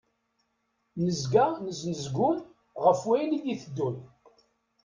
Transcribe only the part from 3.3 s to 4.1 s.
i d-iteddun.